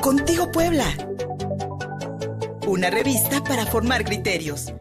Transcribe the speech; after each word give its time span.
Contigo 0.00 0.50
Puebla. 0.52 0.86
Una 2.66 2.90
revista 2.90 3.42
para 3.44 3.66
formar 3.66 4.04
criterios. 4.04 4.72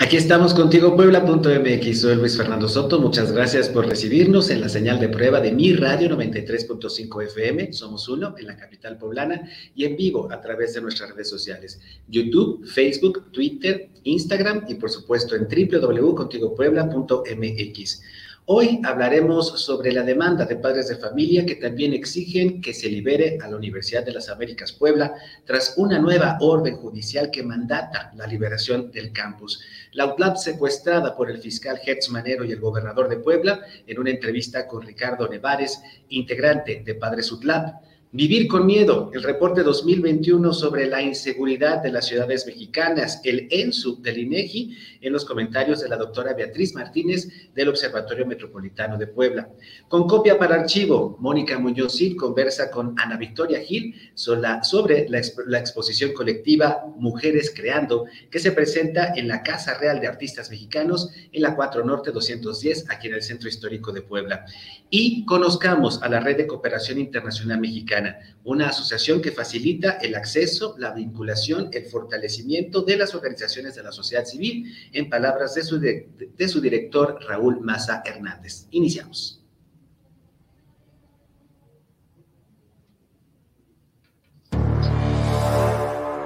Aquí 0.00 0.16
estamos 0.16 0.54
contigo, 0.54 0.96
Puebla.mx. 0.96 2.00
Soy 2.00 2.16
Luis 2.16 2.36
Fernando 2.36 2.68
Soto. 2.68 3.00
Muchas 3.00 3.30
gracias 3.30 3.68
por 3.68 3.86
recibirnos 3.86 4.50
en 4.50 4.60
la 4.60 4.68
señal 4.68 4.98
de 4.98 5.08
prueba 5.08 5.40
de 5.40 5.52
mi 5.52 5.72
radio 5.72 6.08
93.5 6.08 7.22
FM. 7.22 7.72
Somos 7.72 8.08
uno 8.08 8.34
en 8.36 8.48
la 8.48 8.56
capital 8.56 8.98
poblana 8.98 9.48
y 9.74 9.84
en 9.84 9.96
vivo 9.96 10.32
a 10.32 10.40
través 10.40 10.74
de 10.74 10.80
nuestras 10.80 11.10
redes 11.10 11.30
sociales: 11.30 11.80
YouTube, 12.08 12.66
Facebook, 12.66 13.30
Twitter, 13.30 13.90
Instagram 14.02 14.64
y, 14.68 14.74
por 14.74 14.90
supuesto, 14.90 15.36
en 15.36 15.46
www.contigopuebla.mx. 15.46 18.02
Hoy 18.46 18.82
hablaremos 18.84 19.58
sobre 19.64 19.90
la 19.90 20.02
demanda 20.02 20.44
de 20.44 20.56
padres 20.56 20.88
de 20.88 20.96
familia 20.96 21.46
que 21.46 21.54
también 21.54 21.94
exigen 21.94 22.60
que 22.60 22.74
se 22.74 22.90
libere 22.90 23.38
a 23.42 23.48
la 23.48 23.56
Universidad 23.56 24.04
de 24.04 24.12
las 24.12 24.28
Américas 24.28 24.70
Puebla 24.70 25.14
tras 25.46 25.78
una 25.78 25.98
nueva 25.98 26.36
orden 26.42 26.76
judicial 26.76 27.30
que 27.30 27.42
mandata 27.42 28.12
la 28.14 28.26
liberación 28.26 28.90
del 28.90 29.14
campus. 29.14 29.62
La 29.92 30.12
UTLAP 30.12 30.36
secuestrada 30.36 31.16
por 31.16 31.30
el 31.30 31.38
fiscal 31.38 31.80
Hertz 31.82 32.10
Manero 32.10 32.44
y 32.44 32.52
el 32.52 32.60
gobernador 32.60 33.08
de 33.08 33.16
Puebla 33.16 33.62
en 33.86 33.98
una 33.98 34.10
entrevista 34.10 34.66
con 34.66 34.82
Ricardo 34.82 35.26
Nevares, 35.26 35.80
integrante 36.10 36.82
de 36.84 36.94
Padres 36.96 37.32
UTLAP. 37.32 37.82
Vivir 38.16 38.46
con 38.46 38.64
miedo, 38.64 39.10
el 39.12 39.24
reporte 39.24 39.64
2021 39.64 40.52
sobre 40.52 40.86
la 40.86 41.02
inseguridad 41.02 41.82
de 41.82 41.90
las 41.90 42.06
ciudades 42.06 42.46
mexicanas, 42.46 43.20
el 43.24 43.48
ENSU 43.50 44.00
del 44.00 44.18
INEGI, 44.18 44.78
en 45.00 45.12
los 45.12 45.24
comentarios 45.24 45.80
de 45.80 45.88
la 45.88 45.96
doctora 45.96 46.32
Beatriz 46.32 46.76
Martínez 46.76 47.50
del 47.54 47.70
Observatorio 47.70 48.24
Metropolitano 48.24 48.96
de 48.98 49.08
Puebla. 49.08 49.48
Con 49.88 50.06
copia 50.06 50.38
para 50.38 50.54
archivo, 50.54 51.16
Mónica 51.18 51.58
Muñoz 51.58 51.98
conversa 52.16 52.70
con 52.70 52.94
Ana 53.00 53.16
Victoria 53.16 53.58
Gil 53.58 53.96
sobre 54.14 55.08
la, 55.08 55.20
la 55.46 55.58
exposición 55.58 56.12
colectiva 56.12 56.84
Mujeres 56.96 57.52
Creando, 57.52 58.04
que 58.30 58.38
se 58.38 58.52
presenta 58.52 59.12
en 59.16 59.26
la 59.26 59.42
Casa 59.42 59.76
Real 59.76 59.98
de 59.98 60.06
Artistas 60.06 60.50
Mexicanos 60.50 61.10
en 61.32 61.42
la 61.42 61.56
4 61.56 61.84
Norte 61.84 62.12
210, 62.12 62.90
aquí 62.90 63.08
en 63.08 63.14
el 63.14 63.22
Centro 63.22 63.48
Histórico 63.48 63.90
de 63.90 64.02
Puebla. 64.02 64.44
Y 64.88 65.24
conozcamos 65.24 66.00
a 66.00 66.08
la 66.08 66.20
Red 66.20 66.36
de 66.36 66.46
Cooperación 66.46 67.00
Internacional 67.00 67.58
Mexicana 67.58 68.03
una 68.44 68.68
asociación 68.68 69.22
que 69.22 69.32
facilita 69.32 69.92
el 69.92 70.14
acceso, 70.14 70.74
la 70.78 70.92
vinculación, 70.92 71.70
el 71.72 71.86
fortalecimiento 71.86 72.82
de 72.82 72.96
las 72.96 73.14
organizaciones 73.14 73.74
de 73.74 73.82
la 73.82 73.92
sociedad 73.92 74.24
civil, 74.24 74.72
en 74.92 75.08
palabras 75.08 75.54
de 75.54 75.62
su, 75.62 75.78
de, 75.78 76.48
su 76.48 76.60
director 76.60 77.18
Raúl 77.26 77.60
Maza 77.60 78.02
Hernández. 78.04 78.66
Iniciamos. 78.70 79.40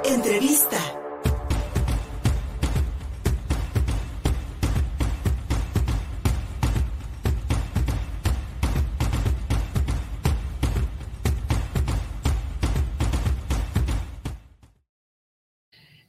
Entrevista. 0.05 0.98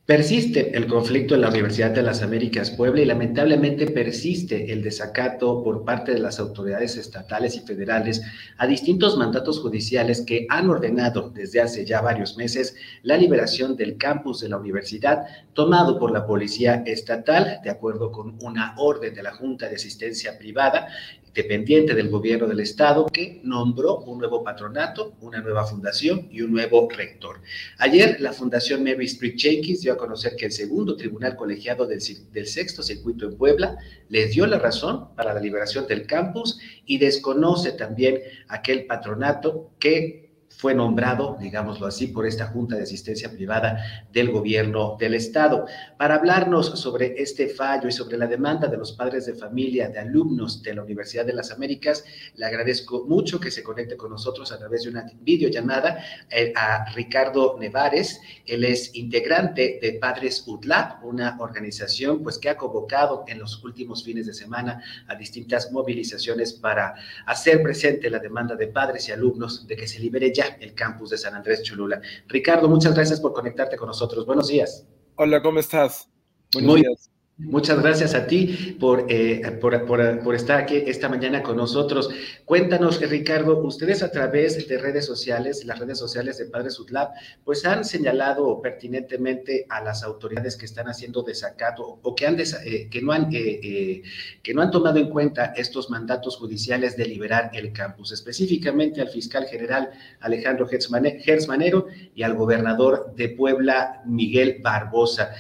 Persiste 0.10 0.76
el 0.76 0.88
conflicto 0.88 1.36
en 1.36 1.42
la 1.42 1.50
Universidad 1.50 1.92
de 1.92 2.02
las 2.02 2.24
Américas 2.24 2.72
Puebla 2.72 3.02
y 3.02 3.06
lamentablemente 3.06 3.86
persiste 3.86 4.74
el 4.74 4.82
desacato 4.82 5.62
por 5.64 5.86
parte 5.86 6.12
de 6.14 6.18
las 6.18 6.40
autoridades 6.40 6.98
estatales 6.98 7.56
y 7.56 7.60
federales 7.60 8.24
a 8.58 8.66
distintos 8.66 9.18
mandatos 9.18 9.60
judiciales 9.60 10.22
que 10.22 10.48
han 10.50 10.68
ordenado 10.68 11.30
desde 11.30 11.62
hace 11.62 11.86
ya 11.86 12.02
varios 12.02 12.38
meses 12.38 12.76
la 13.04 13.18
liberación 13.18 13.76
del 13.76 13.98
campus 13.98 14.40
de 14.40 14.50
la 14.50 14.58
universidad 14.58 15.28
tomado 15.54 16.00
por 16.00 16.10
la 16.10 16.26
Policía 16.26 16.82
Estatal 16.88 17.60
de 17.64 17.70
acuerdo 17.70 18.12
con 18.12 18.36
una 18.42 18.74
orden 18.80 19.14
de 19.14 19.22
la 19.22 19.36
Junta 19.36 19.70
de 19.70 19.76
Asistencia 19.76 20.40
Privada 20.40 20.88
dependiente 21.34 21.94
del 21.94 22.10
gobierno 22.10 22.48
del 22.48 22.60
estado 22.60 23.06
que 23.08 23.42
nombró 23.44 23.98
un 24.00 24.20
nuevo 24.20 24.44
patronato, 24.44 25.16
una 25.22 25.42
nueva 25.42 25.66
fundación 25.66 26.28
y 26.32 26.42
un 26.42 26.52
nuevo 26.52 26.88
rector. 26.90 27.42
Ayer 27.78 28.20
la 28.20 28.34
Fundación 28.34 28.84
Mary 28.84 29.06
Street 29.06 29.36
Jenkins 29.38 29.82
dio 29.82 29.94
a 29.94 29.98
conocer 29.98 30.36
que 30.36 30.46
el 30.46 30.52
segundo 30.52 30.96
tribunal 30.96 31.36
colegiado 31.36 31.86
del, 31.86 32.00
del 32.32 32.48
sexto 32.48 32.84
circuito 32.84 33.26
en 33.26 33.38
Puebla 33.38 33.78
les 34.10 34.32
dio 34.32 34.46
la 34.46 34.60
razón 34.60 35.16
para 35.16 35.34
la 35.34 35.40
liberación 35.40 35.88
del 35.88 36.06
campus 36.06 36.60
y 36.86 36.98
desconoce 36.98 37.74
también 37.74 38.20
aquel 38.48 38.86
patronato 38.86 39.72
que 39.80 40.29
fue 40.60 40.76
nombrado, 40.76 41.38
digámoslo 41.40 41.88
así, 41.88 42.08
por 42.08 42.26
esta 42.26 42.48
Junta 42.48 42.76
de 42.76 42.84
Asistencia 42.84 43.32
Privada 43.32 44.06
del 44.12 44.30
Gobierno 44.30 44.98
del 45.00 45.14
Estado. 45.14 45.66
Para 45.98 46.16
hablarnos 46.16 46.78
sobre 46.78 47.14
este 47.22 47.48
fallo 47.48 47.88
y 47.88 47.94
sobre 47.94 48.18
la 48.18 48.28
demanda 48.28 48.68
de 48.68 48.76
los 48.76 48.92
padres 48.92 49.26
de 49.26 49.36
familia, 49.36 49.88
de 49.88 50.00
alumnos 50.00 50.62
de 50.62 50.74
la 50.74 50.84
Universidad 50.84 51.26
de 51.26 51.32
las 51.32 51.52
Américas, 51.52 52.04
le 52.36 52.46
agradezco 52.46 53.06
mucho 53.08 53.40
que 53.40 53.52
se 53.52 53.64
conecte 53.64 53.96
con 53.96 54.12
nosotros 54.12 54.52
a 54.52 54.60
través 54.60 54.84
de 54.84 54.90
una 54.90 55.06
videollamada 55.22 56.04
eh, 56.30 56.52
a 56.54 56.92
Ricardo 56.94 57.56
Nevares. 57.58 58.20
Él 58.46 58.66
es 58.66 58.94
integrante 58.96 59.80
de 59.82 59.94
Padres 59.94 60.44
UTLAP, 60.46 61.06
una 61.06 61.38
organización 61.40 62.22
pues 62.22 62.38
que 62.38 62.50
ha 62.50 62.58
convocado 62.58 63.24
en 63.30 63.40
los 63.40 63.64
últimos 63.64 64.04
fines 64.04 64.28
de 64.28 64.34
semana 64.34 64.84
a 65.08 65.16
distintas 65.16 65.72
movilizaciones 65.72 66.52
para 66.52 66.96
hacer 67.28 67.64
presente 67.64 68.10
la 68.10 68.20
demanda 68.20 68.58
de 68.58 68.68
padres 68.68 69.08
y 69.08 69.14
alumnos 69.14 69.66
de 69.66 69.78
que 69.78 69.88
se 69.88 70.00
libere 70.00 70.34
ya 70.34 70.49
el 70.60 70.74
campus 70.74 71.12
de 71.12 71.18
San 71.18 71.36
Andrés 71.36 71.64
Cholula. 71.64 72.02
Ricardo, 72.28 72.68
muchas 72.68 72.94
gracias 72.94 73.20
por 73.20 73.34
conectarte 73.34 73.78
con 73.78 73.88
nosotros. 73.88 74.26
Buenos 74.26 74.48
días. 74.48 74.86
Hola, 75.16 75.42
¿cómo 75.42 75.60
estás? 75.60 76.10
Buenos 76.54 76.72
Muy, 76.72 76.82
días. 76.82 77.12
Muchas 77.42 77.82
gracias 77.82 78.16
a 78.16 78.28
ti 78.28 78.76
por, 78.82 79.06
eh, 79.08 79.42
por, 79.62 80.36
estar 80.36 80.60
aquí 80.60 80.76
esta 80.76 81.08
mañana 81.08 81.42
con 81.42 81.56
nosotros. 81.56 82.10
Cuéntanos, 82.44 83.00
Ricardo, 83.00 83.64
ustedes 83.64 84.04
a 84.04 84.12
través 84.12 84.68
de 84.68 84.78
redes 84.78 85.06
sociales, 85.06 85.64
las 85.64 85.80
redes 85.80 85.98
sociales 85.98 86.38
de 86.38 86.48
Padres 86.48 86.78
Utlab, 86.78 87.12
pues 87.46 87.66
han 87.66 87.86
señalado 87.86 88.62
pertinentemente 88.62 89.66
a 89.70 89.82
las 89.82 90.04
autoridades 90.04 90.58
que 90.58 90.66
están 90.66 90.90
haciendo 90.90 91.24
desacato 91.24 92.00
o 92.02 92.14
que, 92.14 92.28
han 92.28 92.38
eh, 92.38 92.90
que, 92.92 93.02
no 93.02 93.14
han, 93.14 93.34
eh, 93.34 93.60
eh, 93.64 94.04
que 94.44 94.54
no 94.54 94.62
han 94.62 94.72
tomado 94.72 95.00
en 95.00 95.10
cuenta 95.10 95.54
estos 95.56 95.90
mandatos 95.90 96.36
judiciales 96.36 96.98
de 96.98 97.06
liberar 97.06 97.52
el 97.54 97.72
campus, 97.72 98.12
específicamente 98.12 99.00
al 99.00 99.08
fiscal 99.08 99.46
general 99.46 99.92
Alejandro 100.20 100.68
Gersmanero 100.68 101.88
y 102.14 102.22
al 102.22 102.34
gobernador 102.34 103.14
de 103.16 103.30
Puebla, 103.30 104.02
Miguel 104.06 104.58
Barbosa. 104.62 105.32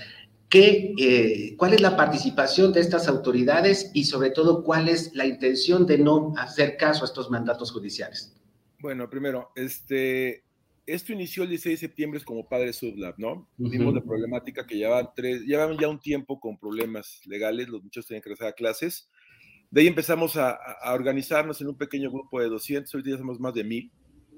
¿Qué, 0.49 0.95
eh, 0.97 1.55
¿Cuál 1.57 1.75
es 1.75 1.81
la 1.81 1.95
participación 1.95 2.73
de 2.73 2.81
estas 2.81 3.07
autoridades 3.07 3.91
y 3.93 4.05
sobre 4.05 4.31
todo 4.31 4.63
cuál 4.63 4.89
es 4.89 5.13
la 5.13 5.27
intención 5.27 5.85
de 5.85 5.99
no 5.99 6.33
hacer 6.37 6.75
caso 6.75 7.03
a 7.03 7.05
estos 7.05 7.29
mandatos 7.29 7.71
judiciales? 7.71 8.35
Bueno, 8.79 9.07
primero, 9.07 9.51
este, 9.55 10.43
esto 10.87 11.13
inició 11.13 11.43
el 11.43 11.49
16 11.49 11.79
de 11.79 11.87
septiembre 11.87 12.19
como 12.21 12.47
Padre 12.47 12.73
Sublab, 12.73 13.13
¿no? 13.19 13.47
Vimos 13.57 13.93
la 13.93 14.01
problemática 14.01 14.65
que 14.65 14.75
llevaban, 14.75 15.09
tres, 15.15 15.41
llevaban 15.41 15.77
ya 15.77 15.87
un 15.87 15.99
tiempo 15.99 16.39
con 16.39 16.57
problemas 16.57 17.21
legales, 17.25 17.69
los 17.69 17.83
muchachos 17.83 18.07
tenían 18.07 18.23
que 18.23 18.29
regresar 18.29 18.47
a 18.47 18.53
clases. 18.53 19.07
De 19.69 19.81
ahí 19.81 19.87
empezamos 19.87 20.35
a, 20.35 20.57
a, 20.81 20.93
organizarnos 20.95 21.61
en 21.61 21.67
un 21.67 21.77
pequeño 21.77 22.09
grupo 22.09 22.41
de 22.41 22.49
200, 22.49 22.95
hoy 22.95 23.03
día 23.03 23.17
somos 23.17 23.39
más 23.39 23.53
de 23.53 23.63
mil. 23.63 23.91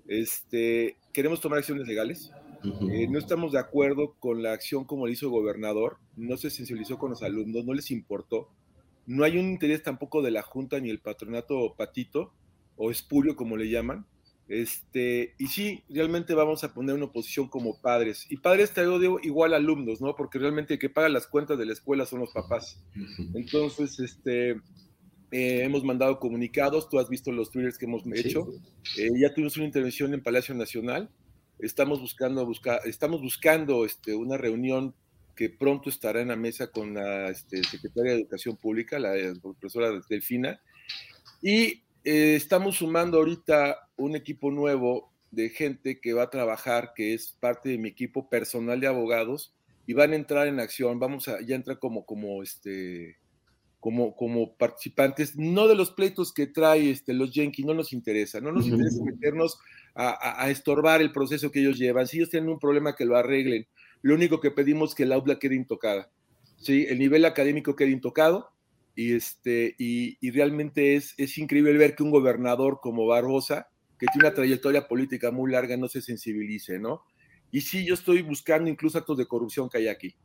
Este, 0.07 0.97
queremos 1.13 1.39
tomar 1.39 1.59
acciones 1.59 1.87
legales, 1.87 2.31
eh, 2.63 3.07
no 3.09 3.17
estamos 3.17 3.51
de 3.51 3.59
acuerdo 3.59 4.15
con 4.19 4.43
la 4.43 4.53
acción 4.53 4.85
como 4.85 5.07
le 5.07 5.13
hizo 5.13 5.27
el 5.27 5.31
gobernador, 5.31 5.97
no 6.15 6.37
se 6.37 6.49
sensibilizó 6.49 6.97
con 6.97 7.11
los 7.11 7.23
alumnos, 7.23 7.65
no 7.65 7.73
les 7.73 7.91
importó. 7.91 8.49
No 9.07 9.23
hay 9.23 9.37
un 9.37 9.49
interés 9.49 9.83
tampoco 9.83 10.21
de 10.21 10.31
la 10.31 10.43
Junta 10.43 10.79
ni 10.79 10.89
el 10.89 10.99
patronato 10.99 11.73
patito 11.75 12.33
o 12.75 12.91
espurio, 12.91 13.35
como 13.35 13.57
le 13.57 13.69
llaman. 13.69 14.05
Este, 14.47 15.33
y 15.39 15.47
sí, 15.47 15.83
realmente 15.89 16.33
vamos 16.33 16.63
a 16.63 16.73
poner 16.73 16.95
una 16.95 17.05
oposición 17.05 17.47
como 17.47 17.79
padres. 17.79 18.27
Y 18.29 18.37
padres 18.37 18.73
te 18.73 18.81
digo 18.81 19.19
igual 19.23 19.53
alumnos, 19.53 20.01
¿no? 20.01 20.15
Porque 20.15 20.39
realmente 20.39 20.73
el 20.73 20.79
que 20.79 20.89
paga 20.89 21.09
las 21.09 21.25
cuentas 21.25 21.57
de 21.57 21.65
la 21.65 21.73
escuela 21.73 22.05
son 22.05 22.19
los 22.19 22.31
papás. 22.31 22.83
Entonces, 23.33 23.99
este, 23.99 24.51
eh, 24.51 25.63
hemos 25.63 25.83
mandado 25.83 26.19
comunicados, 26.19 26.89
tú 26.89 26.99
has 26.99 27.09
visto 27.09 27.31
los 27.31 27.49
twitters 27.49 27.77
que 27.77 27.85
hemos 27.85 28.03
hecho. 28.13 28.47
Eh, 28.97 29.09
ya 29.17 29.33
tuvimos 29.33 29.55
una 29.55 29.65
intervención 29.65 30.13
en 30.13 30.21
Palacio 30.21 30.53
Nacional 30.53 31.09
estamos 31.61 31.99
buscando, 31.99 32.45
busca, 32.45 32.77
estamos 32.77 33.21
buscando 33.21 33.85
este, 33.85 34.15
una 34.15 34.37
reunión 34.37 34.93
que 35.35 35.49
pronto 35.49 35.89
estará 35.89 36.21
en 36.21 36.29
la 36.29 36.35
mesa 36.35 36.67
con 36.67 36.93
la 36.93 37.29
este, 37.29 37.63
secretaria 37.63 38.13
de 38.13 38.19
Educación 38.19 38.57
Pública, 38.57 38.99
la 38.99 39.15
eh, 39.15 39.33
profesora 39.41 39.91
Delfina, 40.09 40.59
y 41.41 41.83
eh, 42.03 42.35
estamos 42.35 42.77
sumando 42.77 43.17
ahorita 43.17 43.89
un 43.97 44.15
equipo 44.15 44.51
nuevo 44.51 45.11
de 45.31 45.49
gente 45.49 45.99
que 45.99 46.13
va 46.13 46.23
a 46.23 46.29
trabajar, 46.29 46.93
que 46.95 47.13
es 47.13 47.37
parte 47.39 47.69
de 47.69 47.77
mi 47.77 47.89
equipo 47.89 48.29
personal 48.29 48.79
de 48.79 48.87
abogados, 48.87 49.53
y 49.87 49.93
van 49.93 50.13
a 50.13 50.15
entrar 50.15 50.47
en 50.47 50.59
acción, 50.59 50.99
vamos 50.99 51.27
a, 51.27 51.41
ya 51.41 51.55
entrar 51.55 51.79
como, 51.79 52.05
como 52.05 52.43
este, 52.43 53.17
como, 53.79 54.15
como 54.15 54.55
participantes, 54.55 55.35
no 55.37 55.67
de 55.67 55.75
los 55.75 55.91
pleitos 55.91 56.33
que 56.33 56.47
trae 56.47 56.91
este, 56.91 57.13
los 57.13 57.33
Yankees, 57.33 57.65
no 57.65 57.73
nos 57.73 57.93
interesa, 57.93 58.39
no 58.39 58.51
nos 58.51 58.67
interesa 58.67 59.03
meternos 59.03 59.57
a, 59.95 60.49
estorbar 60.49 61.01
el 61.01 61.11
proceso 61.11 61.51
que 61.51 61.59
ellos 61.59 61.77
llevan. 61.77 62.07
Si 62.07 62.17
ellos 62.17 62.29
tienen 62.29 62.49
un 62.49 62.59
problema, 62.59 62.95
que 62.95 63.05
lo 63.05 63.17
arreglen. 63.17 63.67
Lo 64.01 64.15
único 64.15 64.39
que 64.39 64.51
pedimos 64.51 64.91
es 64.91 64.95
que 64.95 65.03
el 65.03 65.11
aula 65.11 65.39
quede 65.39 65.55
intocada. 65.55 66.11
¿sí? 66.57 66.85
El 66.89 66.99
nivel 66.99 67.25
académico 67.25 67.75
quede 67.75 67.91
intocado 67.91 68.49
y, 68.95 69.13
este, 69.13 69.75
y, 69.77 70.31
realmente 70.31 70.95
es, 70.95 71.13
es 71.17 71.37
increíble 71.37 71.77
ver 71.77 71.95
que 71.95 72.03
un 72.03 72.11
gobernador 72.11 72.79
como 72.81 73.05
Barbosa, 73.05 73.69
que 73.99 74.07
tiene 74.07 74.27
una 74.27 74.35
trayectoria 74.35 74.87
política 74.87 75.31
muy 75.31 75.51
larga, 75.51 75.77
no 75.77 75.87
se 75.87 76.01
sensibilice, 76.01 76.79
¿no? 76.79 77.03
Y 77.51 77.61
sí, 77.61 77.85
yo 77.85 77.93
estoy 77.93 78.21
buscando 78.21 78.69
incluso 78.69 78.97
actos 78.97 79.17
de 79.17 79.27
corrupción 79.27 79.69
que 79.69 79.79
hay 79.79 79.87
aquí. 79.87 80.15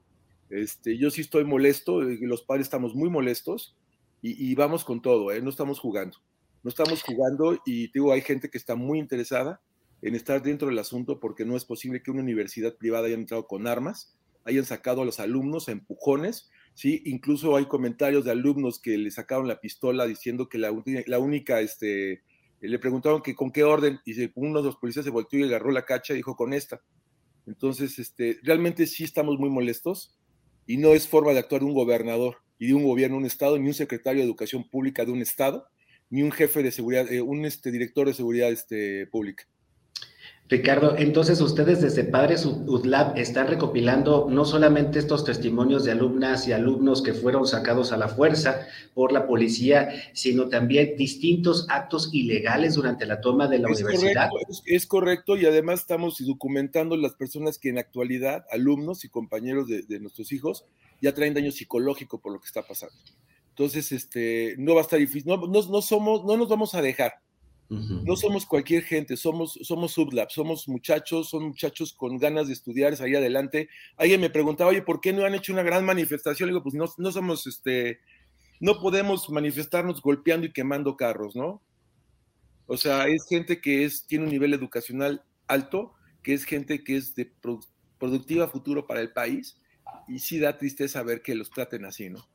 Este, 0.48 0.96
yo 0.96 1.10
sí 1.10 1.22
estoy 1.22 1.44
molesto, 1.44 2.02
eh, 2.02 2.18
los 2.20 2.42
padres 2.42 2.66
estamos 2.66 2.94
muy 2.94 3.10
molestos 3.10 3.76
y, 4.22 4.54
vamos 4.56 4.84
con 4.84 5.00
todo, 5.02 5.30
¿eh? 5.30 5.40
no 5.40 5.50
estamos 5.50 5.78
jugando. 5.78 6.18
No 6.66 6.70
estamos 6.70 7.04
jugando 7.04 7.62
y 7.64 7.92
digo, 7.92 8.12
hay 8.12 8.22
gente 8.22 8.50
que 8.50 8.58
está 8.58 8.74
muy 8.74 8.98
interesada 8.98 9.60
en 10.02 10.16
estar 10.16 10.42
dentro 10.42 10.66
del 10.66 10.80
asunto 10.80 11.20
porque 11.20 11.44
no 11.44 11.56
es 11.56 11.64
posible 11.64 12.02
que 12.02 12.10
una 12.10 12.22
universidad 12.22 12.74
privada 12.74 13.06
haya 13.06 13.14
entrado 13.14 13.46
con 13.46 13.68
armas, 13.68 14.16
hayan 14.44 14.64
sacado 14.64 15.02
a 15.02 15.04
los 15.04 15.20
alumnos 15.20 15.68
a 15.68 15.70
empujones, 15.70 16.50
¿sí? 16.74 17.02
Incluso 17.04 17.54
hay 17.54 17.66
comentarios 17.66 18.24
de 18.24 18.32
alumnos 18.32 18.80
que 18.80 18.98
le 18.98 19.12
sacaron 19.12 19.46
la 19.46 19.60
pistola 19.60 20.08
diciendo 20.08 20.48
que 20.48 20.58
la, 20.58 20.74
la 21.06 21.20
única, 21.20 21.60
este, 21.60 22.24
le 22.58 22.78
preguntaron 22.80 23.22
que 23.22 23.36
con 23.36 23.52
qué 23.52 23.62
orden 23.62 24.00
y 24.04 24.20
uno 24.34 24.58
de 24.60 24.66
los 24.66 24.74
policías 24.74 25.04
se 25.04 25.12
volteó 25.12 25.38
y 25.38 25.44
agarró 25.44 25.70
la 25.70 25.84
cacha 25.84 26.14
y 26.14 26.16
dijo 26.16 26.34
con 26.34 26.52
esta. 26.52 26.82
Entonces, 27.46 27.96
este, 28.00 28.40
realmente 28.42 28.88
sí 28.88 29.04
estamos 29.04 29.38
muy 29.38 29.50
molestos 29.50 30.18
y 30.66 30.78
no 30.78 30.94
es 30.94 31.06
forma 31.06 31.32
de 31.32 31.38
actuar 31.38 31.62
un 31.62 31.74
gobernador 31.74 32.38
y 32.58 32.66
de 32.66 32.74
un 32.74 32.82
gobierno, 32.82 33.18
un 33.18 33.24
estado, 33.24 33.56
ni 33.56 33.68
un 33.68 33.74
secretario 33.74 34.22
de 34.22 34.26
educación 34.26 34.68
pública 34.68 35.04
de 35.04 35.12
un 35.12 35.22
estado, 35.22 35.68
ni 36.10 36.22
un 36.22 36.32
jefe 36.32 36.62
de 36.62 36.70
seguridad, 36.70 37.10
eh, 37.10 37.20
un 37.20 37.44
este, 37.44 37.70
director 37.70 38.06
de 38.06 38.14
seguridad 38.14 38.50
este, 38.50 39.06
pública. 39.06 39.44
Ricardo, 40.48 40.96
entonces 40.96 41.40
ustedes 41.40 41.80
desde 41.80 42.04
Padres 42.04 42.46
UDLAB 42.46 43.18
están 43.18 43.48
recopilando 43.48 44.28
no 44.30 44.44
solamente 44.44 45.00
estos 45.00 45.24
testimonios 45.24 45.82
de 45.82 45.90
alumnas 45.90 46.46
y 46.46 46.52
alumnos 46.52 47.02
que 47.02 47.14
fueron 47.14 47.48
sacados 47.48 47.90
a 47.90 47.96
la 47.96 48.06
fuerza 48.06 48.64
por 48.94 49.10
la 49.10 49.26
policía, 49.26 49.88
sino 50.12 50.48
también 50.48 50.96
distintos 50.96 51.66
actos 51.68 52.10
ilegales 52.12 52.74
durante 52.74 53.06
la 53.06 53.20
toma 53.20 53.48
de 53.48 53.58
la 53.58 53.68
universidad. 53.68 54.28
es, 54.66 54.86
correcto 54.86 55.36
y 55.36 55.46
además 55.46 55.80
estamos 55.80 56.24
documentando 56.24 56.96
las 56.96 57.14
personas 57.14 57.58
que 57.58 57.70
en 57.70 57.78
actualidad, 57.78 58.44
alumnos 58.52 59.04
y 59.04 59.08
compañeros 59.08 59.66
de, 59.66 59.98
nuestros 59.98 60.30
hijos, 60.30 60.64
ya 61.02 61.12
traen 61.12 61.34
daño 61.34 61.50
psicológico 61.50 62.20
por 62.20 62.32
lo 62.32 62.38
que 62.38 62.46
está 62.46 62.62
pasando. 62.62 62.94
Entonces, 63.56 63.90
este, 63.92 64.54
no 64.58 64.74
va 64.74 64.80
a 64.80 64.84
estar 64.84 64.98
difícil, 64.98 65.24
no, 65.26 65.38
no, 65.38 65.82
somos, 65.82 66.24
no 66.24 66.36
nos 66.36 66.48
vamos 66.48 66.74
a 66.74 66.82
dejar 66.82 67.14
no 67.68 68.14
somos 68.14 68.46
cualquier 68.46 68.84
gente, 68.84 69.16
somos, 69.16 69.58
somos 69.62 69.92
sublab, 69.92 70.30
somos 70.30 70.68
muchachos, 70.68 71.30
son 71.30 71.48
muchachos 71.48 71.92
con 71.92 72.16
ganas 72.16 72.46
de 72.46 72.52
estudiar, 72.52 72.96
salir 72.96 73.16
adelante. 73.16 73.68
Alguien 73.96 74.20
me 74.20 74.30
preguntaba, 74.30 74.70
oye, 74.70 74.82
¿por 74.82 75.00
qué 75.00 75.12
no 75.12 75.24
han 75.24 75.34
hecho 75.34 75.52
una 75.52 75.64
gran 75.64 75.84
manifestación? 75.84 76.48
Le 76.48 76.52
digo, 76.52 76.62
pues 76.62 76.74
no, 76.74 76.86
no 76.98 77.10
somos, 77.10 77.46
este, 77.46 78.00
no 78.60 78.80
podemos 78.80 79.28
manifestarnos 79.30 80.00
golpeando 80.00 80.46
y 80.46 80.52
quemando 80.52 80.96
carros, 80.96 81.34
¿no? 81.34 81.60
O 82.66 82.76
sea, 82.76 83.06
es 83.06 83.26
gente 83.28 83.60
que 83.60 83.84
es, 83.84 84.06
tiene 84.06 84.24
un 84.24 84.30
nivel 84.30 84.54
educacional 84.54 85.24
alto, 85.48 85.92
que 86.22 86.34
es 86.34 86.44
gente 86.44 86.84
que 86.84 86.96
es 86.96 87.14
de 87.16 87.32
productiva 87.98 88.48
futuro 88.48 88.86
para 88.86 89.00
el 89.00 89.12
país, 89.12 89.60
y 90.08 90.20
sí 90.20 90.38
da 90.38 90.58
tristeza 90.58 91.02
ver 91.02 91.22
que 91.22 91.34
los 91.34 91.50
traten 91.50 91.84
así, 91.84 92.10
¿no? 92.10 92.28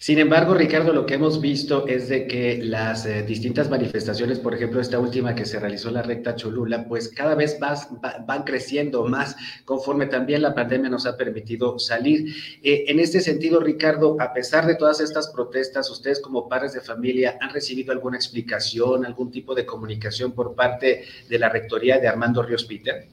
Sin 0.00 0.20
embargo, 0.20 0.54
Ricardo, 0.54 0.92
lo 0.92 1.06
que 1.06 1.14
hemos 1.14 1.40
visto 1.40 1.88
es 1.88 2.08
de 2.08 2.28
que 2.28 2.62
las 2.62 3.04
eh, 3.04 3.24
distintas 3.24 3.68
manifestaciones, 3.68 4.38
por 4.38 4.54
ejemplo, 4.54 4.80
esta 4.80 5.00
última 5.00 5.34
que 5.34 5.44
se 5.44 5.58
realizó 5.58 5.88
en 5.88 5.94
la 5.94 6.02
recta 6.02 6.36
Cholula, 6.36 6.86
pues 6.86 7.08
cada 7.08 7.34
vez 7.34 7.58
van 7.60 8.44
creciendo 8.44 9.04
más 9.06 9.34
conforme 9.64 10.06
también 10.06 10.42
la 10.42 10.54
pandemia 10.54 10.88
nos 10.88 11.04
ha 11.04 11.16
permitido 11.16 11.80
salir. 11.80 12.32
Eh, 12.62 12.84
en 12.86 13.00
este 13.00 13.20
sentido, 13.20 13.58
Ricardo, 13.58 14.16
a 14.20 14.32
pesar 14.32 14.66
de 14.66 14.76
todas 14.76 15.00
estas 15.00 15.28
protestas, 15.28 15.90
ustedes 15.90 16.20
como 16.20 16.48
padres 16.48 16.74
de 16.74 16.80
familia 16.80 17.36
han 17.40 17.50
recibido 17.50 17.90
alguna 17.90 18.16
explicación, 18.16 19.04
algún 19.04 19.32
tipo 19.32 19.52
de 19.52 19.66
comunicación 19.66 20.30
por 20.30 20.54
parte 20.54 21.06
de 21.28 21.38
la 21.40 21.48
rectoría 21.48 21.98
de 21.98 22.06
Armando 22.06 22.40
Ríos 22.44 22.64
Peter? 22.64 23.08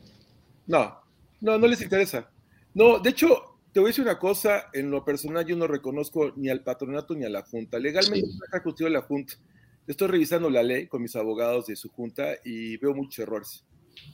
No, 0.68 1.02
no, 1.42 1.58
no 1.58 1.66
les 1.66 1.82
interesa. 1.82 2.30
No, 2.76 3.00
de 3.00 3.10
hecho, 3.10 3.55
te 3.76 3.82
voy 3.82 3.90
a 3.90 3.92
decir 3.92 4.06
una 4.06 4.18
cosa, 4.18 4.70
en 4.72 4.90
lo 4.90 5.04
personal 5.04 5.46
yo 5.46 5.58
no 5.58 5.68
reconozco 5.68 6.32
ni 6.38 6.48
al 6.48 6.64
patronato 6.64 7.14
ni 7.14 7.26
a 7.26 7.30
la 7.30 7.42
Junta. 7.42 7.78
Legalmente 7.78 8.26
sí. 8.26 8.40
está 8.42 8.90
la 8.90 9.02
Junta. 9.02 9.34
Estoy 9.86 10.08
revisando 10.08 10.50
la 10.50 10.64
ley 10.64 10.88
con 10.88 11.02
mis 11.02 11.14
abogados 11.18 11.66
de 11.66 11.76
su 11.76 11.90
Junta 11.90 12.36
y 12.46 12.78
veo 12.78 12.94
muchos 12.94 13.20
errores. 13.20 13.66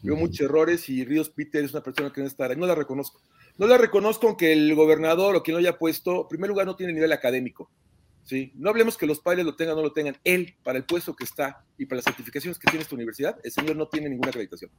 Veo 0.01 0.15
muchos 0.15 0.39
errores 0.41 0.89
y 0.89 1.05
Ríos 1.05 1.29
Peter 1.29 1.63
es 1.63 1.73
una 1.73 1.83
persona 1.83 2.11
que 2.11 2.21
no 2.21 2.27
está, 2.27 2.55
no 2.55 2.65
la 2.65 2.73
reconozco. 2.73 3.21
No 3.59 3.67
la 3.67 3.77
reconozco 3.77 4.29
aunque 4.29 4.51
el 4.51 4.73
gobernador 4.73 5.35
o 5.35 5.43
quien 5.43 5.53
lo 5.53 5.59
haya 5.59 5.77
puesto, 5.77 6.23
en 6.23 6.27
primer 6.27 6.49
lugar, 6.49 6.65
no 6.65 6.75
tiene 6.75 6.93
nivel 6.93 7.11
académico. 7.11 7.69
¿sí? 8.23 8.53
No 8.55 8.71
hablemos 8.71 8.97
que 8.97 9.05
los 9.05 9.19
padres 9.19 9.45
lo 9.45 9.55
tengan 9.55 9.73
o 9.73 9.77
no 9.77 9.83
lo 9.83 9.93
tengan. 9.93 10.17
Él, 10.23 10.55
para 10.63 10.79
el 10.79 10.85
puesto 10.85 11.15
que 11.15 11.23
está 11.23 11.63
y 11.77 11.85
para 11.85 11.97
las 11.97 12.05
certificaciones 12.05 12.57
que 12.57 12.65
tiene 12.65 12.81
esta 12.81 12.95
universidad, 12.95 13.37
el 13.43 13.51
señor 13.51 13.75
no 13.75 13.87
tiene 13.87 14.09
ninguna 14.09 14.29
acreditación. 14.29 14.71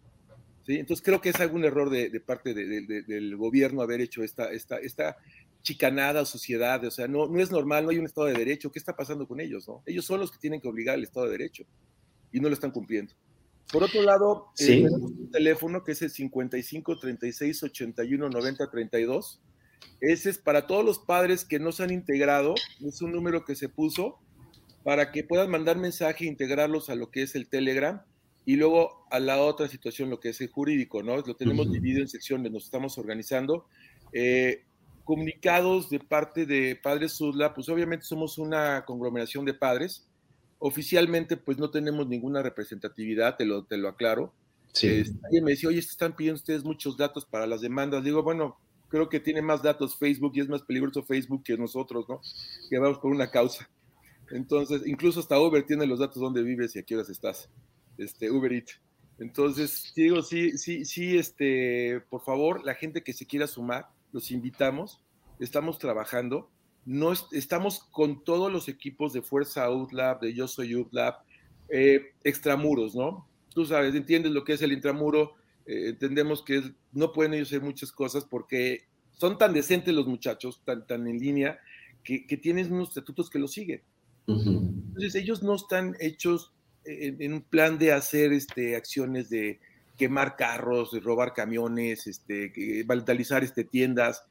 Entonces 0.67 1.05
creo 1.05 1.20
que 1.20 1.31
es 1.31 1.41
algún 1.41 1.64
error 1.64 1.91
de, 1.91 2.20
parte 2.20 2.55
del 2.55 3.37
gobierno 3.37 3.82
haber 3.82 4.00
hecho 4.00 4.23
esta, 4.23 4.53
esta, 4.53 4.79
esta 4.79 5.17
chicanada 5.62 6.25
sociedad, 6.25 6.85
o 6.85 6.91
sea, 6.91 7.09
no, 7.09 7.29
no 7.29 7.41
es 7.41 7.50
normal, 7.50 7.85
no 7.85 7.91
hay 7.91 7.99
un 7.99 8.06
Estado 8.06 8.26
de 8.26 8.35
Derecho, 8.35 8.70
¿qué 8.70 8.79
está 8.79 8.97
pasando 8.97 9.26
con 9.26 9.41
ellos? 9.41 9.67
No? 9.69 9.82
Ellos 9.87 10.05
son 10.05 10.20
los 10.20 10.31
que 10.31 10.38
tienen 10.38 10.61
que 10.61 10.69
obligar 10.69 10.97
al 10.97 11.03
Estado 11.03 11.26
de 11.26 11.32
Derecho 11.32 11.64
y 12.32 12.41
no 12.41 12.49
lo 12.49 12.55
están 12.55 12.70
cumpliendo. 12.70 13.14
Por 13.73 13.82
otro 13.85 14.03
lado, 14.03 14.53
eh, 14.59 14.67
tenemos 14.67 15.00
un 15.00 15.31
teléfono 15.31 15.82
que 15.85 15.93
es 15.93 16.03
el 16.03 16.11
55 16.11 16.99
36 16.99 17.62
81 17.62 18.29
90 18.29 18.70
32. 18.70 19.41
Ese 20.00 20.31
es 20.31 20.38
para 20.38 20.67
todos 20.67 20.85
los 20.85 20.99
padres 20.99 21.44
que 21.44 21.58
no 21.58 21.73
se 21.73 21.85
han 21.85 21.91
integrado, 21.91 22.55
es 22.85 23.00
un 23.03 23.12
número 23.12 23.44
que 23.44 23.55
se 23.55 23.69
puso 23.69 24.19
para 24.85 25.12
que 25.12 25.23
puedan 25.23 25.50
mandar 25.50 25.76
mensaje 25.76 26.25
e 26.25 26.29
integrarlos 26.29 26.91
a 26.91 26.97
lo 26.97 27.11
que 27.11 27.23
es 27.23 27.35
el 27.35 27.49
Telegram 27.49 28.03
y 28.44 28.56
luego 28.56 29.06
a 29.11 29.21
la 29.21 29.41
otra 29.41 29.69
situación, 29.69 30.11
lo 30.11 30.19
que 30.19 30.31
es 30.31 30.41
el 30.41 30.49
jurídico, 30.49 31.03
¿no? 31.03 31.17
Lo 31.17 31.37
tenemos 31.37 31.71
dividido 31.71 32.00
en 32.00 32.09
secciones, 32.09 32.50
nos 32.50 32.65
estamos 32.65 32.99
organizando. 32.99 33.67
Eh, 34.12 34.65
comunicados 35.05 35.91
de 35.91 36.00
parte 36.00 36.44
de 36.44 36.77
Padres 36.77 37.12
Sudla, 37.12 37.55
pues 37.55 37.69
obviamente 37.69 38.05
somos 38.05 38.39
una 38.39 38.85
conglomeración 38.85 39.44
de 39.44 39.55
padres. 39.55 40.09
Oficialmente, 40.59 41.37
pues 41.37 41.59
no 41.59 41.71
tenemos 41.71 42.08
ninguna 42.08 42.43
representatividad, 42.43 43.37
te 43.37 43.44
lo, 43.44 43.65
te 43.65 43.77
lo 43.77 43.89
aclaro. 43.89 44.32
Sí. 44.72 45.05
Alguien 45.25 45.44
me 45.44 45.53
decía, 45.53 45.69
oye, 45.69 45.79
están 45.79 46.17
pidiendo 46.17 46.39
ustedes 46.39 46.65
muchos 46.65 46.96
datos 46.96 47.25
para 47.25 47.46
las 47.46 47.61
demandas. 47.61 48.03
Digo, 48.03 48.22
bueno, 48.22 48.56
creo 48.89 49.08
que 49.08 49.20
tiene 49.20 49.43
más 49.43 49.63
datos 49.63 49.96
Facebook 49.96 50.32
y 50.34 50.41
es 50.41 50.49
más 50.49 50.63
peligroso 50.63 51.03
Facebook 51.03 51.44
que 51.44 51.56
nosotros, 51.56 52.08
¿no? 52.08 52.20
Que 52.70 52.79
vamos 52.79 52.99
por 52.99 53.13
una 53.13 53.31
causa. 53.31 53.69
Entonces, 54.31 54.82
incluso 54.87 55.20
hasta 55.20 55.39
Uber 55.39 55.65
tiene 55.65 55.87
los 55.87 55.99
datos 55.99 56.20
donde 56.20 56.43
vives 56.43 56.75
y 56.75 56.79
a 56.79 56.82
qué 56.82 56.96
horas 56.96 57.11
estás 57.11 57.49
este, 57.99 58.31
Uber 58.31 58.53
Eats. 58.53 58.81
Entonces, 59.19 59.93
digo, 59.94 60.22
sí, 60.22 60.58
sí, 60.58 60.84
sí, 60.84 61.17
este, 61.17 62.03
por 62.11 62.22
favor, 62.22 62.65
la 62.65 62.75
gente 62.75 63.03
que 63.03 63.13
se 63.13 63.27
quiera 63.27 63.46
sumar, 63.46 63.89
los 64.13 64.31
invitamos, 64.31 65.01
estamos 65.39 65.79
trabajando, 65.79 66.51
no 66.84 67.13
estamos 67.13 67.84
con 67.91 68.25
todos 68.25 68.53
los 68.53 68.69
equipos 68.69 69.13
de 69.13 69.22
Fuerza 69.22 69.65
Outlab, 69.65 70.20
de 70.20 70.34
Yo 70.34 70.49
Soy 70.49 70.72
Outlab, 70.72 71.17
eh, 71.69 72.13
extramuros, 72.25 72.94
¿no? 72.94 73.27
Tú 73.55 73.65
sabes, 73.65 73.94
entiendes 73.94 74.32
lo 74.32 74.44
que 74.44 74.55
es 74.55 74.63
el 74.63 74.72
intramuro, 74.72 75.34
eh, 75.67 75.91
entendemos 75.91 76.43
que 76.43 76.75
no 76.93 77.13
pueden 77.13 77.34
ellos 77.34 77.49
hacer 77.49 77.63
muchas 77.63 77.93
cosas 77.93 78.25
porque 78.25 78.87
son 79.13 79.39
tan 79.39 79.53
decentes 79.53 79.94
los 79.94 80.06
muchachos, 80.06 80.61
tan, 80.65 80.87
tan 80.87 81.06
en 81.06 81.19
línea, 81.19 81.61
que, 82.03 82.25
tienen 82.43 82.72
unos 82.72 82.89
estatutos 82.89 83.31
que 83.31 83.39
los 83.39 83.53
siguen. 83.53 83.82
Entonces, 84.27 85.15
ellos 85.15 85.43
no 85.43 85.55
están 85.55 85.96
hechos 86.01 86.53
en, 86.84 87.32
un 87.32 87.43
plan 87.43 87.79
de 87.79 87.93
hacer 87.93 88.32
este, 88.32 88.77
acciones 88.77 89.31
de 89.31 89.60
quemar 89.96 90.36
carros, 90.36 90.93
de 90.93 91.01
robar 91.01 91.32
camiones, 91.32 92.06
este, 92.06 92.82
vandalizar 92.84 93.44
este, 93.44 93.65
tiendas. 93.65 94.24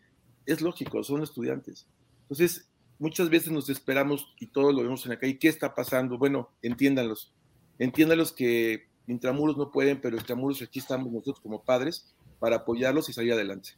Es 0.45 0.61
lógico, 0.61 1.03
son 1.03 1.23
estudiantes. 1.23 1.87
Entonces, 2.23 2.69
muchas 2.99 3.29
veces 3.29 3.51
nos 3.51 3.69
esperamos 3.69 4.33
y 4.39 4.47
todos 4.47 4.73
lo 4.73 4.83
vemos 4.83 5.05
en 5.05 5.11
la 5.11 5.19
calle. 5.19 5.39
¿Qué 5.39 5.47
está 5.47 5.73
pasando? 5.75 6.17
Bueno, 6.17 6.49
entiéndanlos. 6.61 7.33
Entiéndanlos 7.79 8.31
que 8.31 8.87
intramuros 9.07 9.57
no 9.57 9.71
pueden, 9.71 9.99
pero 9.99 10.17
extramuros 10.17 10.61
aquí 10.61 10.79
estamos 10.79 11.11
nosotros 11.11 11.39
como 11.41 11.63
padres 11.63 12.13
para 12.39 12.57
apoyarlos 12.57 13.09
y 13.09 13.13
salir 13.13 13.33
adelante. 13.33 13.71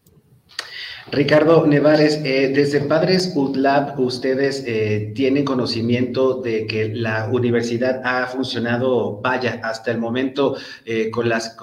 Ricardo 1.12 1.68
Nevares, 1.68 2.22
eh, 2.24 2.52
desde 2.56 2.80
Padres 2.80 3.34
UTLAB, 3.36 4.00
ustedes 4.00 4.64
eh, 4.66 5.12
tienen 5.14 5.44
conocimiento 5.44 6.42
de 6.42 6.66
que 6.66 6.90
la 6.90 7.28
universidad 7.32 8.02
ha 8.06 8.26
funcionado, 8.28 9.20
vaya, 9.22 9.60
hasta 9.64 9.92
el 9.92 9.98
momento 9.98 10.56
eh, 10.86 11.12
con 11.12 11.28
las, 11.28 11.56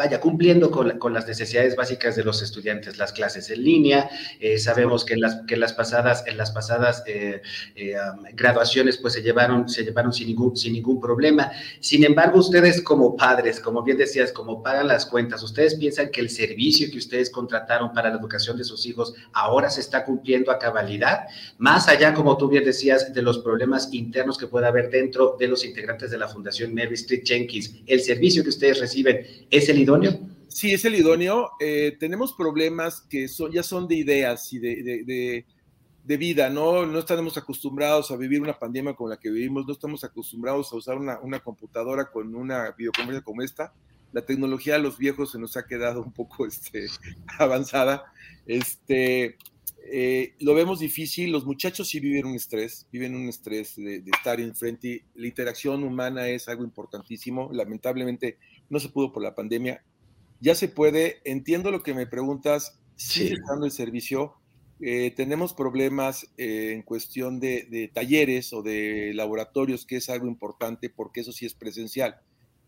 vaya, 0.00 0.18
cumpliendo 0.18 0.70
con, 0.70 0.98
con, 0.98 1.12
las 1.12 1.28
necesidades 1.28 1.76
básicas 1.76 2.16
de 2.16 2.24
los 2.24 2.40
estudiantes, 2.40 2.96
las 2.96 3.12
clases 3.12 3.50
en 3.50 3.62
línea. 3.62 4.08
Eh, 4.40 4.58
sabemos 4.58 5.04
que 5.04 5.12
en 5.12 5.20
las, 5.20 5.42
que 5.46 5.58
las 5.58 5.74
pasadas, 5.74 6.24
en 6.26 6.38
las 6.38 6.52
pasadas 6.52 7.02
eh, 7.06 7.42
eh, 7.76 7.96
graduaciones 8.32 8.96
pues 8.96 9.12
se 9.12 9.20
llevaron, 9.20 9.68
se 9.68 9.84
llevaron 9.84 10.10
sin 10.14 10.28
ningún, 10.28 10.56
sin 10.56 10.72
ningún 10.72 11.02
problema. 11.02 11.52
Sin 11.80 12.02
embargo, 12.02 12.38
ustedes 12.38 12.80
como 12.80 13.14
padres, 13.14 13.60
como 13.60 13.82
bien 13.82 13.98
decías, 13.98 14.32
como 14.32 14.62
pagan 14.62 14.88
las 14.88 15.04
cuentas, 15.04 15.42
¿ustedes 15.42 15.74
piensan 15.74 16.08
que 16.10 16.22
el 16.22 16.30
servicio 16.30 16.90
que 16.90 16.96
ustedes 16.96 17.28
contrataron 17.28 17.92
para 17.92 18.08
la 18.08 18.16
educación 18.16 18.56
de 18.56 18.64
sus 18.64 18.86
hijos 18.86 19.12
ahora 19.34 19.68
se 19.68 19.82
está 19.82 20.06
cumpliendo 20.06 20.50
a 20.50 20.58
cabalidad? 20.58 21.26
Más 21.58 21.88
allá, 21.88 22.14
como 22.14 22.38
tú 22.38 22.48
bien 22.48 22.64
decías, 22.64 23.12
de 23.12 23.20
los 23.20 23.40
problemas 23.40 23.92
internos 23.92 24.38
que 24.38 24.46
pueda 24.46 24.68
haber 24.68 24.88
dentro 24.88 25.36
de 25.38 25.46
los 25.46 25.62
integrantes 25.62 26.10
de 26.10 26.16
la 26.16 26.26
Fundación 26.26 26.72
Mary 26.72 26.94
Street 26.94 27.22
Jenkins, 27.22 27.74
¿el 27.86 28.00
servicio 28.00 28.42
que 28.42 28.48
ustedes 28.48 28.80
reciben 28.80 29.26
es 29.50 29.68
el 29.68 29.78
Sí, 30.48 30.72
es 30.72 30.84
el 30.84 30.96
idóneo. 30.96 31.52
Eh, 31.60 31.96
tenemos 31.98 32.32
problemas 32.32 33.02
que 33.02 33.28
son, 33.28 33.52
ya 33.52 33.62
son 33.62 33.86
de 33.86 33.94
ideas 33.96 34.52
y 34.52 34.58
de, 34.58 35.44
de, 36.04 36.16
vida, 36.16 36.50
¿no? 36.50 36.84
No 36.86 36.98
estamos 36.98 37.36
acostumbrados 37.36 38.10
a 38.10 38.16
vivir 38.16 38.42
una 38.42 38.58
pandemia 38.58 38.94
como 38.94 39.10
la 39.10 39.16
que 39.16 39.30
vivimos, 39.30 39.64
no 39.64 39.72
estamos 39.72 40.02
acostumbrados 40.02 40.72
a 40.72 40.76
usar 40.76 40.98
una, 40.98 41.20
una 41.20 41.38
computadora 41.38 42.10
con 42.10 42.34
una 42.34 42.72
videoconferencia 42.72 43.24
como 43.24 43.42
esta. 43.42 43.72
La 44.12 44.22
tecnología 44.22 44.74
a 44.74 44.78
los 44.78 44.98
viejos 44.98 45.30
se 45.30 45.38
nos 45.38 45.56
ha 45.56 45.66
quedado 45.66 46.02
un 46.02 46.12
poco 46.12 46.46
este, 46.46 46.86
avanzada. 47.38 48.12
Este, 48.44 49.36
eh, 49.92 50.34
lo 50.40 50.54
vemos 50.54 50.78
difícil, 50.78 51.32
los 51.32 51.44
muchachos 51.44 51.88
sí 51.88 52.00
viven 52.00 52.26
un 52.26 52.34
estrés, 52.34 52.86
viven 52.92 53.14
un 53.14 53.28
estrés 53.28 53.76
de, 53.76 54.00
de, 54.00 54.10
estar 54.14 54.40
enfrente. 54.40 55.04
La 55.14 55.26
interacción 55.26 55.84
humana 55.84 56.28
es 56.28 56.48
algo 56.48 56.64
importantísimo. 56.64 57.50
Lamentablemente 57.52 58.38
no 58.68 58.78
se 58.78 58.88
pudo 58.88 59.12
por 59.12 59.22
la 59.22 59.34
pandemia 59.34 59.82
ya 60.40 60.54
se 60.54 60.68
puede. 60.68 61.20
Entiendo 61.24 61.70
lo 61.70 61.82
que 61.82 61.94
me 61.94 62.06
preguntas, 62.06 62.78
sigue 62.96 63.36
sí. 63.36 63.42
el 63.62 63.70
servicio. 63.70 64.34
Eh, 64.80 65.12
tenemos 65.14 65.52
problemas 65.52 66.26
eh, 66.38 66.72
en 66.72 66.82
cuestión 66.82 67.38
de, 67.38 67.66
de, 67.70 67.88
talleres 67.88 68.52
o 68.54 68.62
de 68.62 69.12
laboratorios, 69.14 69.84
que 69.84 69.96
es 69.96 70.08
algo 70.08 70.26
importante 70.26 70.88
porque 70.88 71.20
eso 71.20 71.32
sí 71.32 71.44
es 71.44 71.54
presencial. 71.54 72.18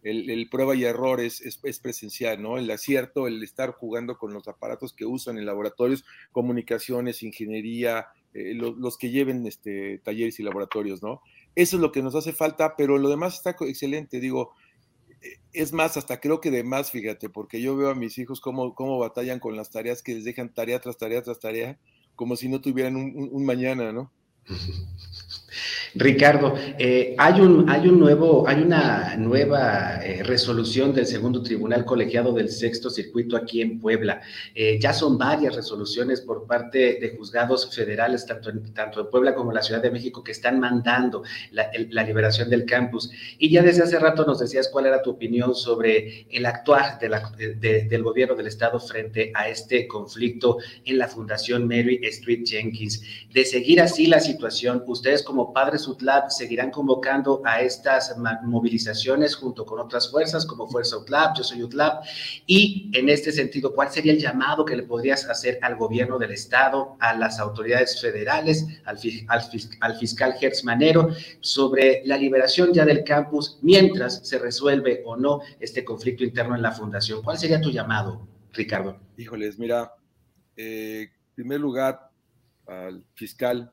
El, 0.02 0.48
prueba 0.50 0.74
y 0.74 0.84
error 0.84 1.20
es, 1.20 1.40
es, 1.40 1.60
es, 1.62 1.78
presencial, 1.78 2.42
¿no? 2.42 2.58
El 2.58 2.70
acierto, 2.70 3.28
el 3.28 3.42
estar 3.42 3.70
jugando 3.70 4.18
con 4.18 4.32
los 4.32 4.48
aparatos 4.48 4.92
que 4.92 5.04
usan 5.04 5.38
en 5.38 5.46
laboratorios, 5.46 6.04
comunicaciones, 6.32 7.22
ingeniería, 7.22 8.08
eh, 8.34 8.54
los, 8.54 8.98
que 8.98 9.10
lleven 9.10 9.46
este, 9.46 9.98
talleres 9.98 10.40
y 10.40 10.42
laboratorios, 10.42 11.02
¿no? 11.02 11.20
Eso 11.54 11.76
es 11.76 11.82
lo 11.82 11.92
que 11.92 12.02
nos 12.02 12.14
hace 12.14 12.32
falta, 12.32 12.74
pero 12.76 12.98
lo 12.98 13.10
demás 13.10 13.34
está 13.34 13.50
excelente. 13.50 14.18
Digo, 14.18 14.54
es 15.52 15.72
más, 15.72 15.96
hasta 15.96 16.18
creo 16.20 16.40
que 16.40 16.50
de 16.50 16.64
más, 16.64 16.90
fíjate, 16.90 17.28
porque 17.28 17.60
yo 17.60 17.76
veo 17.76 17.90
a 17.90 17.94
mis 17.94 18.18
hijos 18.18 18.40
cómo, 18.40 18.74
cómo 18.74 18.98
batallan 18.98 19.38
con 19.38 19.56
las 19.56 19.70
tareas 19.70 20.02
que 20.02 20.14
les 20.14 20.24
dejan 20.24 20.52
tarea 20.52 20.80
tras 20.80 20.98
tarea 20.98 21.22
tras 21.22 21.38
tarea, 21.38 21.78
como 22.16 22.36
si 22.36 22.48
no 22.48 22.60
tuvieran 22.60 22.96
un 22.96 23.44
mañana, 23.44 23.92
¿no? 23.92 24.10
Ricardo, 25.94 26.54
eh, 26.78 27.14
hay, 27.18 27.40
un, 27.40 27.68
hay, 27.68 27.86
un 27.86 28.00
nuevo, 28.00 28.48
hay 28.48 28.62
una 28.62 29.14
nueva 29.16 30.02
eh, 30.02 30.22
resolución 30.22 30.94
del 30.94 31.06
segundo 31.06 31.42
tribunal 31.42 31.84
colegiado 31.84 32.32
del 32.32 32.48
sexto 32.50 32.88
circuito 32.88 33.36
aquí 33.36 33.60
en 33.60 33.78
Puebla. 33.78 34.22
Eh, 34.54 34.78
ya 34.80 34.94
son 34.94 35.18
varias 35.18 35.54
resoluciones 35.54 36.22
por 36.22 36.46
parte 36.46 36.98
de 36.98 37.14
juzgados 37.16 37.74
federales, 37.74 38.24
tanto 38.24 38.48
en, 38.48 38.72
tanto 38.72 39.00
en 39.00 39.10
Puebla 39.10 39.34
como 39.34 39.50
en 39.50 39.56
la 39.56 39.62
Ciudad 39.62 39.82
de 39.82 39.90
México, 39.90 40.24
que 40.24 40.32
están 40.32 40.58
mandando 40.58 41.24
la, 41.50 41.70
liberación 42.02 42.48
del 42.48 42.64
campus. 42.64 43.10
Y 43.38 43.50
ya 43.50 43.62
desde 43.62 43.82
hace 43.82 43.98
rato 43.98 44.24
nos 44.24 44.40
decías 44.40 44.68
cuál 44.72 44.86
era 44.86 45.02
tu 45.02 45.10
opinión 45.10 45.54
sobre 45.54 46.26
el 46.30 46.46
actuar 46.46 46.98
del 46.98 48.02
gobierno 48.02 48.34
del 48.34 48.46
Estado 48.46 48.80
frente 48.80 49.30
a 49.34 49.48
este 49.48 49.86
conflicto 49.86 50.58
en 50.84 50.98
la 50.98 51.06
Fundación 51.06 51.68
Mary 51.68 52.00
Street 52.02 52.44
Jenkins. 52.44 53.02
De 53.32 53.44
seguir 53.44 53.80
así 53.80 54.06
la 54.06 54.20
situación, 54.32 54.82
ustedes 54.86 55.22
como 55.22 55.52
padres 55.52 55.86
UTLAB 55.86 56.30
seguirán 56.30 56.70
convocando 56.70 57.42
a 57.44 57.60
estas 57.60 58.14
movilizaciones 58.42 59.34
junto 59.34 59.64
con 59.64 59.78
otras 59.80 60.10
fuerzas 60.10 60.46
como 60.46 60.66
Fuerza 60.68 60.98
UTLAB, 60.98 61.36
Yo 61.36 61.44
Soy 61.44 61.62
UTLAB, 61.62 62.02
y 62.46 62.90
en 62.94 63.08
este 63.08 63.32
sentido, 63.32 63.74
¿cuál 63.74 63.90
sería 63.90 64.12
el 64.12 64.18
llamado 64.18 64.64
que 64.64 64.76
le 64.76 64.82
podrías 64.82 65.28
hacer 65.28 65.58
al 65.62 65.76
gobierno 65.76 66.18
del 66.18 66.32
Estado, 66.32 66.96
a 67.00 67.14
las 67.14 67.38
autoridades 67.38 68.00
federales, 68.00 68.66
al, 68.84 68.98
al, 69.28 69.42
al 69.80 69.98
fiscal 69.98 70.34
Gertz 70.34 70.64
Manero, 70.64 71.08
sobre 71.40 72.02
la 72.04 72.16
liberación 72.16 72.72
ya 72.72 72.84
del 72.84 73.04
campus 73.04 73.58
mientras 73.62 74.26
se 74.26 74.38
resuelve 74.38 75.02
o 75.04 75.16
no 75.16 75.40
este 75.60 75.84
conflicto 75.84 76.24
interno 76.24 76.56
en 76.56 76.62
la 76.62 76.72
fundación? 76.72 77.22
¿Cuál 77.22 77.38
sería 77.38 77.60
tu 77.60 77.70
llamado, 77.70 78.26
Ricardo? 78.52 78.98
Híjoles, 79.16 79.58
mira, 79.58 79.94
eh, 80.56 81.10
en 81.10 81.34
primer 81.34 81.60
lugar, 81.60 82.10
al 82.66 83.04
fiscal 83.14 83.72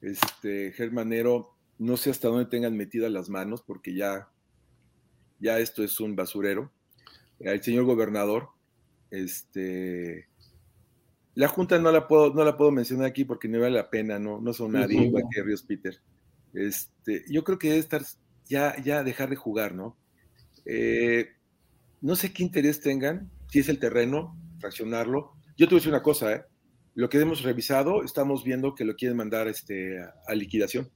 este, 0.00 0.72
Germanero, 0.72 1.54
no 1.78 1.96
sé 1.96 2.10
hasta 2.10 2.28
dónde 2.28 2.46
tengan 2.46 2.76
metidas 2.76 3.10
las 3.10 3.28
manos, 3.28 3.62
porque 3.62 3.94
ya, 3.94 4.28
ya 5.38 5.58
esto 5.58 5.82
es 5.82 6.00
un 6.00 6.16
basurero. 6.16 6.70
El 7.38 7.62
señor 7.62 7.84
gobernador, 7.84 8.50
este, 9.10 10.28
la 11.34 11.48
Junta 11.48 11.78
no 11.78 11.90
la 11.90 12.06
puedo, 12.06 12.34
no 12.34 12.44
la 12.44 12.56
puedo 12.56 12.70
mencionar 12.70 13.06
aquí 13.06 13.24
porque 13.24 13.48
no 13.48 13.60
vale 13.60 13.76
la 13.76 13.90
pena, 13.90 14.18
no, 14.18 14.40
no 14.40 14.52
son 14.52 14.72
nadie, 14.72 14.98
uh 14.98 15.00
-huh. 15.00 15.06
igual 15.06 15.24
que 15.30 15.42
Ríos 15.42 15.62
Peter. 15.62 15.98
Este, 16.52 17.24
yo 17.30 17.44
creo 17.44 17.58
que 17.58 17.68
debe 17.68 17.80
estar, 17.80 18.02
ya, 18.46 18.76
ya 18.82 19.02
dejar 19.02 19.30
de 19.30 19.36
jugar, 19.36 19.74
¿no? 19.74 19.96
Eh, 20.66 21.30
no 22.00 22.16
sé 22.16 22.32
qué 22.32 22.42
interés 22.42 22.80
tengan, 22.80 23.30
si 23.48 23.60
es 23.60 23.68
el 23.68 23.78
terreno, 23.78 24.36
fraccionarlo. 24.58 25.32
Yo 25.56 25.66
te 25.66 25.74
voy 25.74 25.76
a 25.76 25.80
decir 25.80 25.92
una 25.92 26.02
cosa, 26.02 26.32
¿eh? 26.32 26.44
Lo 26.94 27.08
que 27.08 27.20
hemos 27.20 27.42
revisado, 27.42 28.04
estamos 28.04 28.44
viendo 28.44 28.74
que 28.74 28.84
lo 28.84 28.96
quieren 28.96 29.16
mandar 29.16 29.48
este, 29.48 30.00
a, 30.00 30.14
a 30.26 30.34
liquidación. 30.34 30.90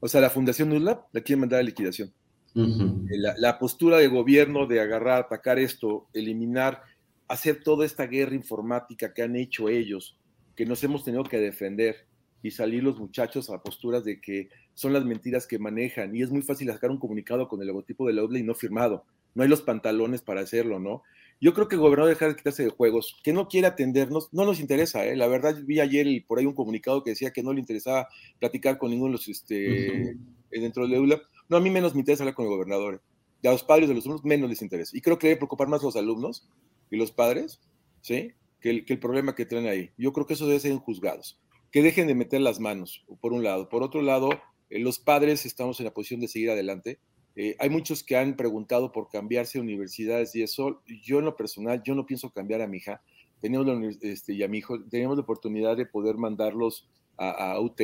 O 0.00 0.08
sea, 0.08 0.20
la 0.20 0.30
Fundación 0.30 0.68
NULAB 0.68 1.04
la 1.12 1.20
quieren 1.20 1.40
mandar 1.40 1.60
a 1.60 1.62
liquidación. 1.62 2.12
Uh 2.54 2.66
-huh. 2.66 3.06
la, 3.10 3.34
la, 3.38 3.58
postura 3.58 3.96
de 3.96 4.08
gobierno 4.08 4.66
de 4.66 4.80
agarrar, 4.80 5.20
atacar 5.20 5.58
esto, 5.58 6.08
eliminar, 6.12 6.82
hacer 7.28 7.62
toda 7.62 7.86
esta 7.86 8.06
guerra 8.06 8.34
informática 8.34 9.14
que 9.14 9.22
han 9.22 9.36
hecho 9.36 9.70
ellos, 9.70 10.18
que 10.54 10.66
nos 10.66 10.84
hemos 10.84 11.02
tenido 11.02 11.24
que 11.24 11.38
defender 11.38 12.06
y 12.42 12.50
salir 12.50 12.82
los 12.82 12.98
muchachos 12.98 13.48
a 13.48 13.62
posturas 13.62 14.04
de 14.04 14.20
que 14.20 14.50
son 14.74 14.92
las 14.92 15.04
mentiras 15.04 15.46
que 15.46 15.58
manejan 15.58 16.14
y 16.14 16.22
es 16.22 16.30
muy 16.30 16.42
fácil 16.42 16.68
sacar 16.68 16.90
un 16.90 16.98
comunicado 16.98 17.48
con 17.48 17.60
el 17.60 17.68
logotipo 17.68 18.06
de 18.06 18.12
la 18.12 18.22
y 18.38 18.42
no 18.42 18.54
firmado. 18.54 19.04
No 19.34 19.42
hay 19.42 19.48
los 19.48 19.62
pantalones 19.62 20.20
para 20.20 20.42
hacerlo, 20.42 20.78
¿no? 20.78 21.02
Yo 21.42 21.52
creo 21.54 21.66
que 21.66 21.74
el 21.74 21.80
gobernador 21.80 22.08
dejar 22.08 22.28
de 22.28 22.36
quitarse 22.36 22.62
de 22.62 22.70
juegos, 22.70 23.16
que 23.24 23.32
no 23.32 23.48
quiere 23.48 23.66
atendernos, 23.66 24.28
no 24.32 24.44
nos 24.44 24.60
interesa, 24.60 25.04
¿eh? 25.04 25.16
La 25.16 25.26
verdad, 25.26 25.56
vi 25.64 25.80
ayer 25.80 26.06
por 26.24 26.38
ahí 26.38 26.46
un 26.46 26.54
comunicado 26.54 27.02
que 27.02 27.10
decía 27.10 27.32
que 27.32 27.42
no 27.42 27.52
le 27.52 27.58
interesaba 27.58 28.06
platicar 28.38 28.78
con 28.78 28.90
ninguno 28.90 29.08
de 29.08 29.12
los, 29.14 29.26
este, 29.28 29.56
uh 29.56 29.94
-huh. 30.04 30.60
dentro 30.60 30.84
del 30.84 30.94
EULA. 30.94 31.20
No, 31.48 31.56
a 31.56 31.60
mí 31.60 31.68
menos 31.68 31.94
me 31.94 32.00
interesa 32.00 32.22
hablar 32.22 32.36
con 32.36 32.44
el 32.44 32.52
gobernador. 32.52 33.02
¿eh? 33.42 33.48
A 33.48 33.50
los 33.50 33.64
padres 33.64 33.88
de 33.88 33.94
los 33.96 34.04
alumnos 34.04 34.24
menos 34.24 34.48
les 34.48 34.62
interesa. 34.62 34.96
Y 34.96 35.00
creo 35.00 35.18
que 35.18 35.26
debe 35.26 35.38
preocupar 35.38 35.66
más 35.66 35.82
los 35.82 35.96
alumnos 35.96 36.48
y 36.92 36.96
los 36.96 37.10
padres, 37.10 37.60
¿sí? 38.02 38.34
Que 38.60 38.70
el, 38.70 38.84
que 38.84 38.92
el 38.92 39.00
problema 39.00 39.34
que 39.34 39.44
traen 39.44 39.66
ahí. 39.66 39.90
Yo 39.98 40.12
creo 40.12 40.26
que 40.26 40.34
eso 40.34 40.46
debe 40.46 40.60
ser 40.60 40.70
en 40.70 40.78
juzgados. 40.78 41.40
Que 41.72 41.82
dejen 41.82 42.06
de 42.06 42.14
meter 42.14 42.40
las 42.40 42.60
manos, 42.60 43.04
por 43.20 43.32
un 43.32 43.42
lado. 43.42 43.68
Por 43.68 43.82
otro 43.82 44.00
lado, 44.00 44.30
eh, 44.70 44.78
los 44.78 45.00
padres 45.00 45.44
estamos 45.44 45.80
en 45.80 45.86
la 45.86 45.92
posición 45.92 46.20
de 46.20 46.28
seguir 46.28 46.50
adelante 46.50 47.00
eh, 47.34 47.56
hay 47.58 47.70
muchos 47.70 48.02
que 48.02 48.16
han 48.16 48.36
preguntado 48.36 48.92
por 48.92 49.08
cambiarse 49.08 49.58
a 49.58 49.62
universidades 49.62 50.34
y 50.34 50.42
eso, 50.42 50.82
yo 51.02 51.18
en 51.18 51.24
lo 51.24 51.36
personal, 51.36 51.82
yo 51.82 51.94
no 51.94 52.04
pienso 52.04 52.30
cambiar 52.30 52.60
a 52.60 52.66
mi 52.66 52.78
hija. 52.78 53.02
Teníamos 53.40 53.66
la, 53.66 53.90
este, 54.02 54.34
y 54.34 54.42
a 54.42 54.48
mi 54.48 54.58
hijo, 54.58 54.82
teníamos 54.84 55.16
la 55.16 55.22
oportunidad 55.22 55.76
de 55.76 55.86
poder 55.86 56.16
mandarlos 56.16 56.88
a, 57.16 57.52
a 57.52 57.60
UT, 57.60 57.80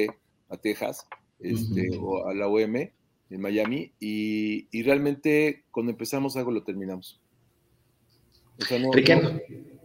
a 0.48 0.56
Texas, 0.56 1.06
este, 1.40 1.90
uh 1.90 1.94
-huh. 1.94 2.02
o 2.02 2.28
a 2.28 2.34
la 2.34 2.48
UM 2.48 2.76
en 3.30 3.40
Miami, 3.40 3.92
y, 4.00 4.68
y, 4.70 4.82
realmente 4.82 5.64
cuando 5.70 5.92
empezamos 5.92 6.36
algo 6.36 6.50
lo 6.50 6.62
terminamos. 6.62 7.20
O 8.58 8.64
sea, 8.64 8.78
no, 8.78 8.90
no, 8.90 9.40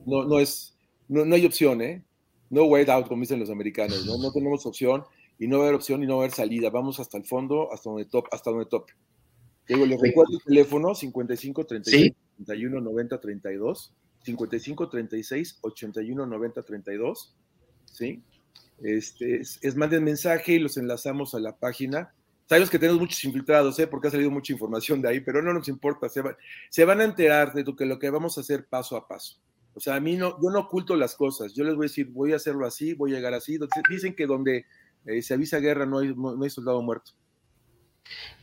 no, 0.06 0.26
no, 0.26 0.40
es, 0.40 0.78
no, 1.08 1.26
no 1.26 1.36
hay 1.36 1.46
opción, 1.46 1.82
¿eh? 1.82 2.04
No 2.50 2.66
way 2.66 2.86
out, 2.88 3.08
como 3.08 3.22
dicen 3.22 3.40
los 3.40 3.50
americanos, 3.50 4.06
¿no? 4.06 4.18
No 4.18 4.32
tenemos 4.32 4.66
opción 4.66 5.04
y 5.40 5.48
no 5.48 5.58
va 5.58 5.66
a 5.66 5.68
haber 5.68 5.76
opción 5.76 6.04
y 6.04 6.06
no 6.06 6.18
va 6.18 6.24
a 6.24 6.26
haber 6.26 6.36
salida. 6.36 6.70
Vamos 6.70 7.00
hasta 7.00 7.18
el 7.18 7.26
fondo, 7.26 7.72
hasta 7.74 7.90
donde 7.90 8.06
top, 8.06 8.28
hasta 8.32 8.52
donde 8.52 8.66
top. 8.68 8.86
Digo, 9.68 9.86
les 9.86 10.00
recuerdo 10.00 10.34
el 10.34 10.44
teléfono 10.44 10.94
55 10.94 11.66
36 11.66 12.04
¿Sí? 12.04 12.16
81 12.44 12.82
90 12.82 13.22
32. 13.22 13.94
55 14.24 14.90
36 14.90 15.60
81 15.62 16.26
90 16.26 16.62
32. 16.64 17.36
¿Sí? 17.86 18.22
Este, 18.82 19.38
es, 19.38 19.60
es 19.62 19.76
manden 19.76 20.04
mensaje 20.04 20.54
y 20.54 20.60
los 20.60 20.78
enlazamos 20.78 21.34
a 21.36 21.40
la 21.40 21.56
página. 21.56 22.14
Sabemos 22.48 22.70
que 22.70 22.80
tenemos 22.80 23.00
muchos 23.00 23.24
infiltrados, 23.24 23.80
¿eh? 23.80 23.88
porque 23.88 24.10
ha 24.10 24.12
salido 24.12 24.30
mucha 24.30 24.52
información 24.52 25.02
de 25.02 25.10
ahí, 25.10 25.20
pero 25.22 25.42
no 25.42 25.54
nos 25.54 25.68
importa. 25.70 26.10
Se, 26.10 26.22
va, 26.22 26.36
se 26.70 26.84
van 26.84 27.00
a 27.00 27.06
enterar 27.06 27.54
de 27.54 27.64
lo 27.64 27.76
que, 27.76 27.86
lo 27.86 28.00
que 28.00 28.10
vamos 28.10 28.38
a 28.38 28.42
hacer 28.42 28.66
paso 28.66 28.98
a 28.98 29.08
paso. 29.08 29.40
O 29.76 29.80
sea, 29.80 29.96
a 29.96 30.00
mí 30.00 30.18
no, 30.18 30.40
yo 30.42 30.50
no 30.50 30.60
oculto 30.60 30.96
las 30.96 31.16
cosas. 31.16 31.54
Yo 31.54 31.64
les 31.64 31.76
voy 31.76 31.86
a 31.86 31.90
decir, 31.90 32.08
voy 32.08 32.34
a 32.34 32.36
hacerlo 32.36 32.66
así, 32.66 32.94
voy 32.94 33.14
a 33.14 33.16
llegar 33.16 33.34
así. 33.34 33.58
Dicen 33.90 34.14
que 34.14 34.28
donde 34.28 34.66
eh, 35.06 35.22
se 35.22 35.34
avisa 35.34 35.60
guerra 35.60 35.86
no 35.86 36.00
hay, 36.00 36.14
no 36.14 36.44
hay 36.44 36.50
soldado 36.50 36.82
muerto. 36.82 37.14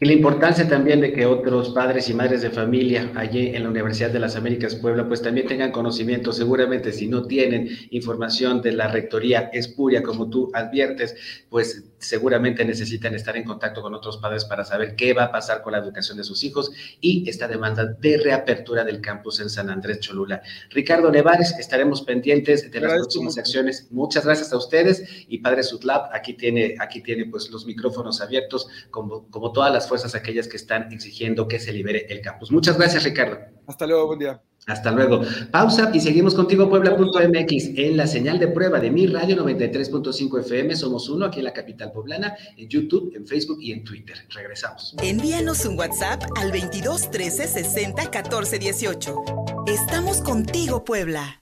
Y 0.03 0.07
la 0.07 0.15
importancia 0.15 0.67
también 0.67 1.03
de 1.03 1.13
que 1.13 1.27
otros 1.27 1.71
padres 1.71 2.09
y 2.09 2.15
madres 2.15 2.41
de 2.41 2.49
familia 2.49 3.13
allí 3.17 3.49
en 3.49 3.65
la 3.65 3.69
Universidad 3.69 4.09
de 4.09 4.19
las 4.19 4.35
Américas 4.35 4.75
Puebla, 4.75 5.07
pues 5.07 5.21
también 5.21 5.47
tengan 5.47 5.73
conocimiento, 5.73 6.33
seguramente 6.33 6.91
si 6.91 7.07
no 7.07 7.27
tienen 7.27 7.69
información 7.91 8.63
de 8.63 8.73
la 8.73 8.89
rectoría 8.89 9.51
espuria, 9.53 10.03
como 10.03 10.31
tú 10.31 10.51
adviertes, 10.55 11.17
pues 11.51 11.85
seguramente 11.99 12.65
necesitan 12.65 13.15
estar 13.15 13.37
en 13.37 13.45
contacto 13.45 13.83
con 13.83 13.93
otros 13.93 14.17
padres 14.17 14.47
para 14.47 14.65
saber 14.65 14.97
qué 14.97 15.13
va 15.13 15.25
a 15.25 15.33
pasar 15.33 15.61
con 15.61 15.73
la 15.73 15.79
educación 15.81 16.17
de 16.17 16.25
sus 16.25 16.45
hijos 16.45 16.71
y 17.03 17.29
esta 17.29 17.47
demanda 17.47 17.85
de 17.85 18.17
reapertura 18.17 18.85
del 18.85 19.03
campus 19.03 19.41
en 19.41 19.51
San 19.51 19.69
Andrés 19.69 20.01
Cholula. 20.01 20.41
Ricardo 20.71 21.11
Nevares, 21.11 21.55
estaremos 21.59 22.01
pendientes 22.01 22.71
de 22.71 22.81
las 22.81 22.95
próximas 22.95 23.37
acciones. 23.37 23.89
Muchas 23.91 24.25
gracias 24.25 24.51
a 24.55 24.57
ustedes 24.57 25.05
y 25.29 25.39
Padre 25.39 25.63
Sutlab, 25.63 26.09
aquí 26.15 26.33
tiene, 26.33 26.77
aquí 26.81 27.03
tiene 27.03 27.27
pues 27.27 27.51
los 27.51 27.67
micrófonos 27.67 28.23
abiertos 28.23 28.67
como, 28.91 29.29
como 29.29 29.50
todas 29.53 29.73
las 29.73 29.89
fuerzas 29.89 30.15
aquellas 30.15 30.49
que 30.49 30.57
están 30.57 30.93
exigiendo 30.93 31.49
que 31.49 31.59
se 31.59 31.73
libere 31.73 32.07
el 32.09 32.21
campus. 32.21 32.51
Muchas 32.51 32.77
gracias, 32.77 33.05
Ricardo. 33.05 33.39
Hasta 33.67 33.87
luego, 33.87 34.07
buen 34.07 34.19
día. 34.19 34.41
Hasta 34.67 34.91
luego. 34.91 35.23
Pausa 35.51 35.91
y 35.95 36.01
seguimos 36.01 36.35
contigo, 36.35 36.69
Puebla.mx, 36.69 37.79
en 37.79 37.97
la 37.97 38.07
señal 38.07 38.39
de 38.39 38.49
prueba 38.49 38.79
de 38.79 38.91
mi 38.91 39.07
radio 39.07 39.37
93.5 39.37 40.41
FM. 40.41 40.77
Somos 40.77 41.09
uno 41.09 41.27
aquí 41.27 41.39
en 41.39 41.47
la 41.47 41.53
capital 41.53 41.93
poblana, 41.93 42.37
en 42.57 42.69
YouTube, 42.69 43.13
en 43.15 43.27
Facebook 43.27 43.59
y 43.61 43.73
en 43.73 43.85
Twitter. 43.85 44.17
Regresamos. 44.29 44.95
Envíanos 45.03 45.65
un 45.65 45.79
WhatsApp 45.79 46.23
al 46.37 46.53
22 46.53 47.11
13 47.11 47.49
60 47.49 48.11
14 48.11 48.59
18. 48.59 49.17
Estamos 49.67 50.21
contigo, 50.21 50.85
Puebla. 50.85 51.41